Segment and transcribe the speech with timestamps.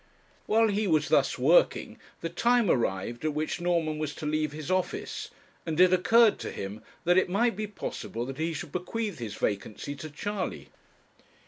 [0.47, 4.71] While he was thus working, the time arrived at which Norman was to leave his
[4.71, 5.29] office,
[5.63, 9.35] and it occurred to him that it might be possible that he should bequeath his
[9.35, 10.69] vacancy to Charley.